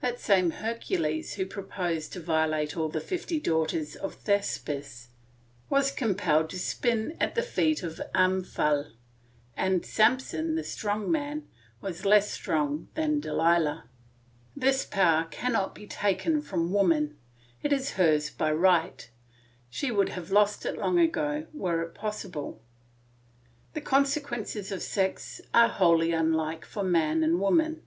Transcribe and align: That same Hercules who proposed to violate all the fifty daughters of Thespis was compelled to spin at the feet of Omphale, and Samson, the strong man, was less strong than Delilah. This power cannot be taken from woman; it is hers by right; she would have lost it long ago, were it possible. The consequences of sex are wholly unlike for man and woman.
That 0.00 0.18
same 0.18 0.50
Hercules 0.50 1.34
who 1.34 1.46
proposed 1.46 2.12
to 2.12 2.20
violate 2.20 2.76
all 2.76 2.88
the 2.88 3.00
fifty 3.00 3.38
daughters 3.38 3.94
of 3.94 4.14
Thespis 4.14 5.10
was 5.70 5.92
compelled 5.92 6.50
to 6.50 6.58
spin 6.58 7.16
at 7.20 7.36
the 7.36 7.44
feet 7.44 7.84
of 7.84 8.00
Omphale, 8.12 8.90
and 9.56 9.86
Samson, 9.86 10.56
the 10.56 10.64
strong 10.64 11.12
man, 11.12 11.46
was 11.80 12.04
less 12.04 12.28
strong 12.28 12.88
than 12.94 13.20
Delilah. 13.20 13.84
This 14.56 14.84
power 14.84 15.28
cannot 15.30 15.76
be 15.76 15.86
taken 15.86 16.42
from 16.42 16.72
woman; 16.72 17.16
it 17.62 17.72
is 17.72 17.92
hers 17.92 18.30
by 18.30 18.50
right; 18.50 19.08
she 19.70 19.92
would 19.92 20.08
have 20.08 20.32
lost 20.32 20.66
it 20.66 20.76
long 20.76 20.98
ago, 20.98 21.46
were 21.52 21.82
it 21.82 21.94
possible. 21.94 22.60
The 23.74 23.80
consequences 23.80 24.72
of 24.72 24.82
sex 24.82 25.40
are 25.54 25.68
wholly 25.68 26.10
unlike 26.12 26.64
for 26.64 26.82
man 26.82 27.22
and 27.22 27.38
woman. 27.38 27.82